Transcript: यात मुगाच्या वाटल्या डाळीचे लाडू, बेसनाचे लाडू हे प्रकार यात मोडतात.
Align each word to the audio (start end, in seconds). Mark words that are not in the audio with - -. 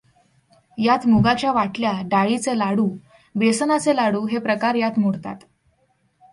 यात 0.77 1.05
मुगाच्या 1.07 1.51
वाटल्या 1.51 1.91
डाळीचे 2.05 2.57
लाडू, 2.57 2.89
बेसनाचे 3.35 3.95
लाडू 3.95 4.25
हे 4.25 4.39
प्रकार 4.39 4.75
यात 4.75 4.99
मोडतात. 4.99 5.35